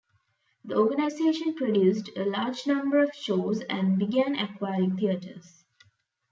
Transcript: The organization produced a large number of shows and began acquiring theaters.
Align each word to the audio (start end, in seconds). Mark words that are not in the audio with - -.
The 0.65 0.77
organization 0.77 1.53
produced 1.53 2.09
a 2.17 2.23
large 2.25 2.65
number 2.65 3.03
of 3.03 3.13
shows 3.13 3.61
and 3.61 3.99
began 3.99 4.35
acquiring 4.35 4.97
theaters. 4.97 5.63